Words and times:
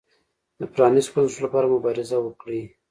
د 0.59 0.61
پرانیستو 0.73 1.11
بنسټونو 1.15 1.43
لپاره 1.45 1.71
مبارزه 1.75 2.17
وکړي. 2.21 2.61